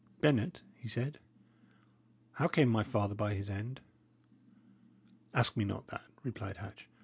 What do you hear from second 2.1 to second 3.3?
"how came my father